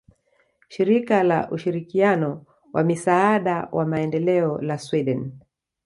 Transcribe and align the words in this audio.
Shirika 0.67 1.23
la 1.23 1.51
Ushirikiano 1.51 2.45
wa 2.73 2.83
Misaada 2.83 3.69
wa 3.71 3.85
Maendeleo 3.85 4.61
la 4.61 4.77
Sweden 4.77 5.31